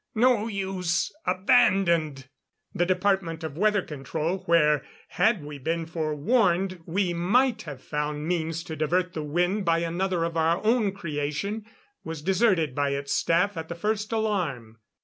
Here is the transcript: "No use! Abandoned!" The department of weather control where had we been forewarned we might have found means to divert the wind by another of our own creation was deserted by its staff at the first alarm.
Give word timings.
"No 0.15 0.47
use! 0.47 1.13
Abandoned!" 1.27 2.27
The 2.73 2.87
department 2.87 3.43
of 3.43 3.55
weather 3.55 3.83
control 3.83 4.39
where 4.47 4.83
had 5.09 5.43
we 5.45 5.59
been 5.59 5.85
forewarned 5.85 6.81
we 6.87 7.13
might 7.13 7.61
have 7.69 7.83
found 7.83 8.27
means 8.27 8.63
to 8.63 8.75
divert 8.75 9.13
the 9.13 9.21
wind 9.21 9.63
by 9.63 9.77
another 9.77 10.23
of 10.23 10.35
our 10.35 10.59
own 10.65 10.91
creation 10.91 11.67
was 12.03 12.23
deserted 12.23 12.73
by 12.73 12.93
its 12.95 13.13
staff 13.13 13.55
at 13.55 13.67
the 13.69 13.75
first 13.75 14.11
alarm. 14.11 14.79